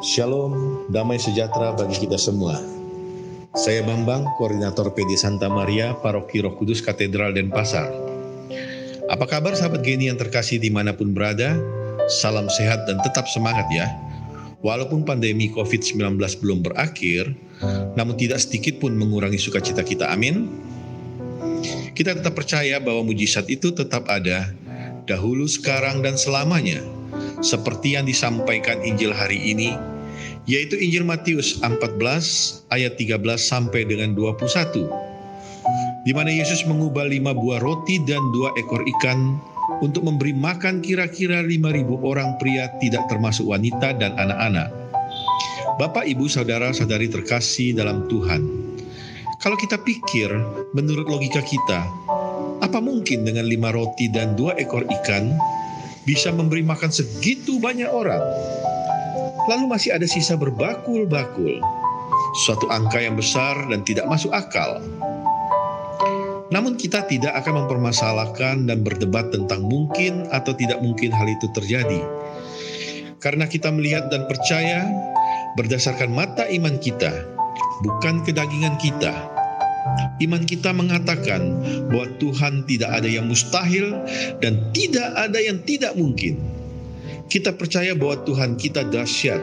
Shalom, 0.00 0.88
damai 0.88 1.20
sejahtera 1.20 1.76
bagi 1.76 2.08
kita 2.08 2.16
semua. 2.16 2.56
Saya 3.52 3.84
Bambang, 3.84 4.24
Koordinator 4.40 4.88
PD 4.96 5.12
Santa 5.20 5.52
Maria, 5.52 5.92
Paroki 6.00 6.40
Roh 6.40 6.56
Kudus 6.56 6.80
Katedral 6.80 7.36
Denpasar. 7.36 7.92
Apa 9.12 9.28
kabar 9.28 9.52
sahabat 9.52 9.84
Geni 9.84 10.08
yang 10.08 10.16
terkasih 10.16 10.56
di 10.56 10.72
mana 10.72 10.96
pun 10.96 11.12
berada? 11.12 11.60
Salam 12.24 12.48
sehat 12.48 12.88
dan 12.88 12.96
tetap 13.04 13.28
semangat 13.28 13.68
ya. 13.68 13.92
Walaupun 14.64 15.04
pandemi 15.04 15.52
COVID-19 15.52 16.16
belum 16.16 16.64
berakhir, 16.64 17.36
namun 17.92 18.16
tidak 18.16 18.40
sedikit 18.40 18.80
pun 18.80 18.96
mengurangi 18.96 19.36
sukacita 19.36 19.84
kita. 19.84 20.08
Amin. 20.08 20.48
Kita 21.92 22.16
tetap 22.16 22.32
percaya 22.32 22.80
bahwa 22.80 23.04
mujizat 23.04 23.52
itu 23.52 23.68
tetap 23.76 24.08
ada, 24.08 24.48
dahulu, 25.04 25.44
sekarang, 25.44 26.00
dan 26.00 26.16
selamanya. 26.16 27.01
Seperti 27.42 27.98
yang 27.98 28.06
disampaikan 28.06 28.80
Injil 28.86 29.10
hari 29.10 29.36
ini, 29.42 29.74
yaitu 30.46 30.78
Injil 30.78 31.02
Matius 31.02 31.58
14 31.58 31.98
ayat 32.70 32.94
13 32.96 33.18
sampai 33.36 33.82
dengan 33.82 34.14
21 34.14 35.12
di 36.02 36.10
mana 36.10 36.30
Yesus 36.34 36.66
mengubah 36.66 37.06
lima 37.06 37.30
buah 37.30 37.62
roti 37.62 38.02
dan 38.02 38.22
dua 38.34 38.50
ekor 38.58 38.82
ikan 38.98 39.38
untuk 39.78 40.02
memberi 40.02 40.34
makan 40.34 40.82
kira-kira 40.82 41.46
lima 41.46 41.70
ribu 41.70 41.98
orang 42.02 42.34
pria 42.42 42.66
tidak 42.82 43.06
termasuk 43.06 43.46
wanita 43.46 43.94
dan 43.94 44.14
anak-anak. 44.18 44.70
Bapak, 45.78 46.04
Ibu, 46.04 46.26
Saudara, 46.26 46.74
Saudari 46.74 47.08
terkasih 47.08 47.72
dalam 47.78 48.10
Tuhan. 48.10 48.42
Kalau 49.38 49.58
kita 49.58 49.78
pikir 49.82 50.30
menurut 50.74 51.06
logika 51.06 51.42
kita, 51.42 51.86
apa 52.62 52.78
mungkin 52.78 53.26
dengan 53.26 53.46
lima 53.46 53.74
roti 53.74 54.06
dan 54.10 54.38
dua 54.38 54.54
ekor 54.58 54.86
ikan 54.86 55.34
bisa 56.02 56.34
memberi 56.34 56.66
makan 56.66 56.90
segitu 56.90 57.62
banyak 57.62 57.88
orang? 57.88 58.22
lalu 59.50 59.64
masih 59.66 59.94
ada 59.94 60.06
sisa 60.06 60.38
berbakul-bakul. 60.38 61.58
Suatu 62.46 62.68
angka 62.70 63.02
yang 63.02 63.18
besar 63.18 63.58
dan 63.68 63.82
tidak 63.84 64.06
masuk 64.08 64.30
akal. 64.32 64.80
Namun 66.52 66.76
kita 66.76 67.08
tidak 67.08 67.32
akan 67.40 67.64
mempermasalahkan 67.64 68.68
dan 68.68 68.84
berdebat 68.84 69.32
tentang 69.32 69.64
mungkin 69.64 70.28
atau 70.28 70.52
tidak 70.52 70.84
mungkin 70.84 71.08
hal 71.08 71.24
itu 71.28 71.48
terjadi. 71.56 72.00
Karena 73.22 73.48
kita 73.48 73.72
melihat 73.72 74.12
dan 74.12 74.28
percaya 74.28 74.84
berdasarkan 75.56 76.12
mata 76.12 76.44
iman 76.52 76.76
kita, 76.76 77.12
bukan 77.80 78.20
kedagingan 78.24 78.76
kita. 78.76 79.12
Iman 80.22 80.46
kita 80.46 80.70
mengatakan 80.70 81.58
bahwa 81.90 82.06
Tuhan 82.22 82.62
tidak 82.70 83.02
ada 83.02 83.08
yang 83.10 83.26
mustahil 83.26 83.98
dan 84.38 84.70
tidak 84.70 85.08
ada 85.18 85.38
yang 85.42 85.58
tidak 85.66 85.98
mungkin. 85.98 86.38
Kita 87.26 87.50
percaya 87.56 87.96
bahwa 87.96 88.22
Tuhan 88.22 88.54
kita 88.60 88.86
dahsyat 88.92 89.40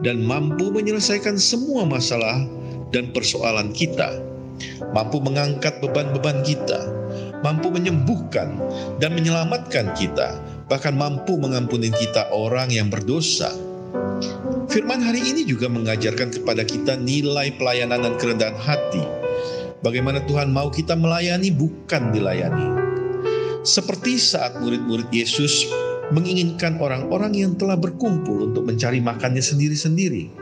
dan 0.00 0.24
mampu 0.24 0.72
menyelesaikan 0.72 1.36
semua 1.36 1.84
masalah 1.84 2.46
dan 2.94 3.12
persoalan 3.12 3.74
kita, 3.74 4.18
mampu 4.96 5.20
mengangkat 5.20 5.78
beban-beban 5.84 6.40
kita, 6.46 6.80
mampu 7.44 7.68
menyembuhkan 7.68 8.56
dan 8.98 9.12
menyelamatkan 9.12 9.92
kita, 9.98 10.38
bahkan 10.70 10.94
mampu 10.96 11.36
mengampuni 11.36 11.92
kita 11.92 12.30
orang 12.32 12.70
yang 12.72 12.88
berdosa. 12.88 13.52
Firman 14.70 15.02
hari 15.02 15.26
ini 15.26 15.42
juga 15.42 15.66
mengajarkan 15.66 16.30
kepada 16.30 16.62
kita 16.62 16.94
nilai 16.94 17.50
pelayanan 17.58 18.06
dan 18.06 18.14
kerendahan 18.22 18.54
hati. 18.54 19.19
Bagaimana 19.80 20.20
Tuhan 20.28 20.52
mau 20.52 20.68
kita 20.68 20.92
melayani 20.92 21.48
bukan 21.48 22.12
dilayani. 22.12 22.68
Seperti 23.64 24.20
saat 24.20 24.60
murid-murid 24.60 25.08
Yesus 25.08 25.64
menginginkan 26.12 26.76
orang-orang 26.76 27.32
yang 27.32 27.52
telah 27.56 27.80
berkumpul 27.80 28.52
untuk 28.52 28.68
mencari 28.68 29.00
makannya 29.00 29.40
sendiri-sendiri. 29.40 30.36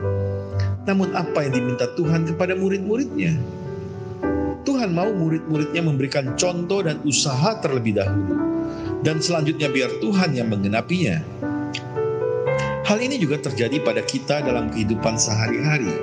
Namun 0.83 1.15
apa 1.15 1.47
yang 1.47 1.55
diminta 1.55 1.87
Tuhan 1.95 2.27
kepada 2.27 2.51
murid-muridnya? 2.51 3.39
Tuhan 4.67 4.91
mau 4.91 5.07
murid-muridnya 5.07 5.87
memberikan 5.87 6.35
contoh 6.35 6.83
dan 6.83 6.99
usaha 7.07 7.55
terlebih 7.63 7.95
dahulu. 7.95 8.35
Dan 9.07 9.23
selanjutnya 9.23 9.71
biar 9.71 10.03
Tuhan 10.03 10.35
yang 10.35 10.51
menggenapinya. 10.51 11.23
Hal 12.83 12.99
ini 12.99 13.15
juga 13.15 13.39
terjadi 13.39 13.79
pada 13.87 14.03
kita 14.03 14.43
dalam 14.43 14.67
kehidupan 14.67 15.15
sehari-hari. 15.15 15.95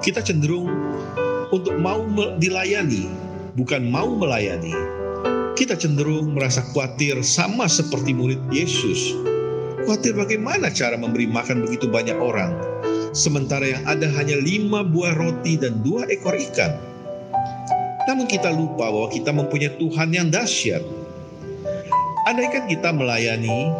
Kita 0.00 0.24
cenderung 0.24 0.70
untuk 1.54 1.76
mau 1.80 2.04
dilayani, 2.38 3.08
bukan 3.56 3.88
mau 3.88 4.08
melayani 4.12 4.98
kita 5.58 5.74
cenderung 5.74 6.38
merasa 6.38 6.62
khawatir 6.70 7.18
sama 7.26 7.66
seperti 7.66 8.14
murid 8.14 8.38
Yesus. 8.54 9.10
Khawatir 9.82 10.14
bagaimana 10.14 10.70
cara 10.70 10.94
memberi 10.94 11.26
makan 11.26 11.66
begitu 11.66 11.90
banyak 11.90 12.14
orang, 12.14 12.54
sementara 13.10 13.66
yang 13.66 13.82
ada 13.82 14.06
hanya 14.06 14.38
lima 14.38 14.86
buah 14.86 15.18
roti 15.18 15.58
dan 15.58 15.82
dua 15.82 16.06
ekor 16.14 16.38
ikan. 16.38 16.78
Namun 18.06 18.30
kita 18.30 18.54
lupa 18.54 18.86
bahwa 18.86 19.10
kita 19.10 19.34
mempunyai 19.34 19.74
Tuhan 19.82 20.14
yang 20.14 20.30
dahsyat. 20.30 20.80
Andaikan 22.30 22.70
kita 22.70 22.94
melayani, 22.94 23.74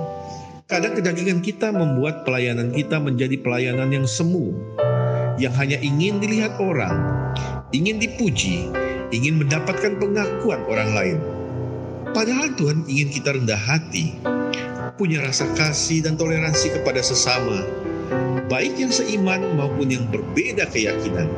kadang 0.67 0.99
kedagingan 0.99 1.39
kita 1.47 1.71
membuat 1.71 2.27
pelayanan 2.27 2.75
kita 2.75 2.99
menjadi 2.99 3.39
pelayanan 3.39 3.95
yang 3.95 4.07
semu, 4.09 4.51
yang 5.39 5.55
hanya 5.55 5.79
ingin 5.79 6.19
dilihat 6.19 6.59
orang, 6.59 6.99
ingin 7.73 8.01
dipuji, 8.01 8.73
ingin 9.13 9.45
mendapatkan 9.45 10.01
pengakuan 10.01 10.61
orang 10.65 10.91
lain. 10.97 11.19
Padahal 12.17 12.57
Tuhan 12.57 12.89
ingin 12.89 13.09
kita 13.13 13.37
rendah 13.37 13.61
hati, 13.61 14.17
punya 14.97 15.21
rasa 15.21 15.45
kasih 15.53 16.01
dan 16.01 16.17
toleransi 16.17 16.73
kepada 16.81 17.05
sesama, 17.05 17.69
baik 18.49 18.81
yang 18.81 18.89
seiman 18.89 19.45
maupun 19.61 19.93
yang 19.93 20.09
berbeda 20.09 20.65
keyakinan. 20.73 21.29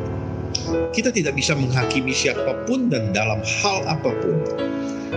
Kita 0.95 1.11
tidak 1.11 1.35
bisa 1.35 1.59
menghakimi 1.59 2.15
siapa 2.15 2.63
pun 2.67 2.87
dan 2.87 3.11
dalam 3.11 3.43
hal 3.43 3.83
apa 3.91 4.11
pun, 4.23 4.37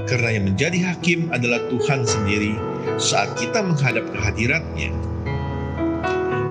karena 0.09 0.41
yang 0.41 0.49
menjadi 0.49 0.93
hakim 0.93 1.29
adalah 1.29 1.61
Tuhan 1.69 2.05
sendiri 2.09 2.57
saat 2.97 3.37
kita 3.37 3.61
menghadap 3.61 4.09
kehadiratnya. 4.09 4.89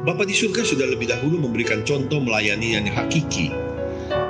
Bapa 0.03 0.27
di 0.27 0.35
surga 0.35 0.67
sudah 0.67 0.87
lebih 0.91 1.11
dahulu 1.11 1.47
memberikan 1.47 1.87
contoh 1.87 2.19
melayani 2.19 2.75
yang 2.75 2.87
hakiki, 2.91 3.55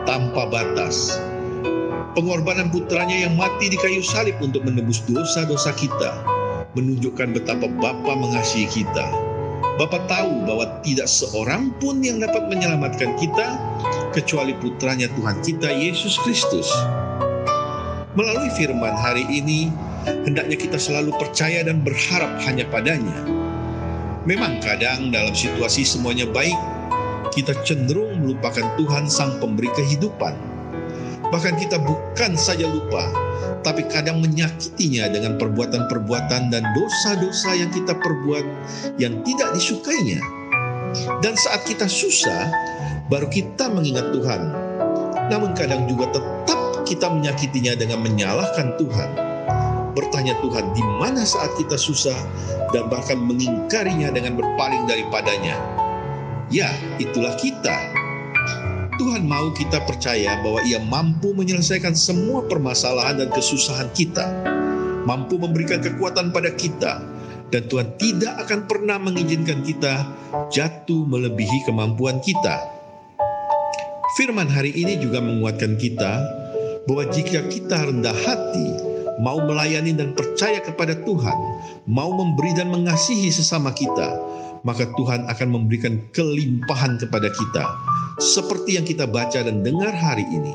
tanpa 0.05 0.49
batas, 0.49 1.21
pengorbanan 2.13 2.69
putranya 2.69 3.27
yang 3.29 3.35
mati 3.35 3.73
di 3.73 3.79
kayu 3.81 4.05
salib 4.05 4.37
untuk 4.43 4.63
menebus 4.67 5.01
dosa-dosa 5.09 5.73
kita, 5.77 6.13
menunjukkan 6.77 7.37
betapa 7.37 7.69
Bapa 7.81 8.13
mengasihi 8.17 8.69
kita. 8.69 9.07
Bapa 9.81 10.05
tahu 10.05 10.45
bahwa 10.45 10.69
tidak 10.85 11.09
seorang 11.09 11.73
pun 11.81 12.05
yang 12.05 12.21
dapat 12.21 12.45
menyelamatkan 12.53 13.17
kita 13.17 13.57
kecuali 14.13 14.53
putranya 14.61 15.09
Tuhan 15.17 15.41
kita 15.41 15.73
Yesus 15.73 16.21
Kristus. 16.21 16.69
Melalui 18.13 18.53
firman 18.53 18.93
hari 18.93 19.25
ini, 19.33 19.73
hendaknya 20.05 20.61
kita 20.61 20.77
selalu 20.77 21.17
percaya 21.17 21.65
dan 21.65 21.81
berharap 21.81 22.37
hanya 22.45 22.69
padanya. 22.69 23.25
Memang 24.29 24.61
kadang 24.61 25.09
dalam 25.11 25.33
situasi 25.33 25.83
semuanya 25.83 26.29
baik, 26.29 26.55
kita 27.31 27.55
cenderung 27.63 28.19
melupakan 28.25 28.67
Tuhan 28.75 29.07
sang 29.07 29.39
pemberi 29.39 29.71
kehidupan 29.77 30.35
Bahkan 31.33 31.57
kita 31.57 31.81
bukan 31.81 32.37
saja 32.37 32.69
lupa, 32.69 33.09
tapi 33.65 33.89
kadang 33.89 34.21
menyakitinya 34.21 35.09
dengan 35.09 35.41
perbuatan-perbuatan 35.41 36.53
dan 36.53 36.63
dosa-dosa 36.77 37.57
yang 37.57 37.73
kita 37.73 37.97
perbuat 37.97 38.45
yang 39.01 39.25
tidak 39.25 39.57
disukainya. 39.57 40.21
Dan 41.25 41.33
saat 41.33 41.65
kita 41.65 41.89
susah, 41.89 42.53
baru 43.09 43.33
kita 43.33 43.73
mengingat 43.73 44.13
Tuhan. 44.13 44.43
Namun 45.33 45.57
kadang 45.57 45.89
juga 45.89 46.21
tetap 46.21 46.85
kita 46.85 47.09
menyakitinya 47.09 47.81
dengan 47.81 48.05
menyalahkan 48.05 48.77
Tuhan. 48.77 49.11
Bertanya 49.97 50.37
Tuhan 50.45 50.77
di 50.77 50.85
mana 51.01 51.25
saat 51.25 51.49
kita 51.57 51.81
susah 51.81 52.17
dan 52.77 52.93
bahkan 52.93 53.17
mengingkarinya 53.17 54.13
dengan 54.13 54.37
berpaling 54.37 54.85
daripadanya. 54.85 55.57
Ya, 56.53 56.69
itulah 57.01 57.33
kita 57.41 57.73
Tuhan 59.01 59.25
mau 59.25 59.49
kita 59.57 59.81
percaya 59.89 60.37
bahwa 60.45 60.61
Ia 60.69 60.85
mampu 60.85 61.33
menyelesaikan 61.33 61.97
semua 61.97 62.45
permasalahan 62.45 63.25
dan 63.25 63.29
kesusahan 63.33 63.89
kita, 63.97 64.29
mampu 65.09 65.41
memberikan 65.41 65.81
kekuatan 65.81 66.29
pada 66.29 66.53
kita, 66.53 67.01
dan 67.49 67.63
Tuhan 67.73 67.97
tidak 67.97 68.47
akan 68.47 68.69
pernah 68.69 69.01
mengizinkan 69.01 69.65
kita 69.65 70.05
jatuh 70.53 71.09
melebihi 71.09 71.65
kemampuan 71.65 72.21
kita. 72.21 72.61
Firman 74.21 74.47
hari 74.47 74.77
ini 74.77 75.01
juga 75.01 75.25
menguatkan 75.25 75.81
kita 75.81 76.13
bahwa 76.85 77.09
jika 77.09 77.49
kita 77.49 77.81
rendah 77.89 78.15
hati, 78.29 78.69
mau 79.25 79.41
melayani 79.41 79.97
dan 79.97 80.13
percaya 80.13 80.61
kepada 80.61 81.01
Tuhan, 81.01 81.39
mau 81.89 82.13
memberi 82.13 82.53
dan 82.53 82.69
mengasihi 82.69 83.33
sesama 83.33 83.73
kita, 83.73 84.21
maka 84.63 84.87
Tuhan 84.95 85.27
akan 85.27 85.49
memberikan 85.51 85.99
kelimpahan 86.15 86.99
kepada 86.99 87.29
kita 87.31 87.65
seperti 88.23 88.79
yang 88.79 88.87
kita 88.87 89.11
baca 89.11 89.43
dan 89.43 89.67
dengar 89.67 89.91
hari 89.91 90.27
ini, 90.29 90.55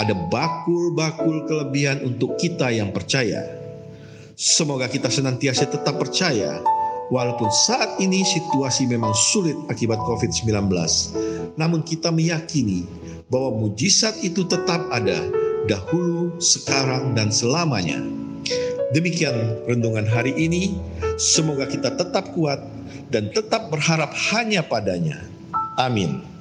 ada 0.00 0.16
bakul-bakul 0.32 1.44
kelebihan 1.44 2.00
untuk 2.06 2.40
kita 2.40 2.72
yang 2.72 2.90
percaya. 2.90 3.44
Semoga 4.34 4.90
kita 4.90 5.06
senantiasa 5.12 5.70
tetap 5.70 5.94
percaya 5.94 6.58
Walaupun 7.12 7.52
saat 7.52 8.00
ini 8.00 8.24
situasi 8.24 8.88
memang 8.88 9.12
sulit 9.12 9.56
akibat 9.68 10.00
COVID-19, 10.08 10.72
namun 11.60 11.84
kita 11.84 12.08
meyakini 12.08 12.88
bahwa 13.28 13.60
mujizat 13.60 14.24
itu 14.24 14.48
tetap 14.48 14.88
ada 14.88 15.20
dahulu, 15.68 16.40
sekarang, 16.40 17.12
dan 17.12 17.28
selamanya. 17.28 18.00
Demikian 18.96 19.36
renungan 19.68 20.08
hari 20.08 20.32
ini. 20.32 20.80
Semoga 21.20 21.68
kita 21.68 21.92
tetap 21.92 22.32
kuat 22.32 22.58
dan 23.08 23.30
tetap 23.30 23.70
berharap 23.70 24.12
hanya 24.34 24.64
padanya. 24.64 25.18
Amin. 25.78 26.33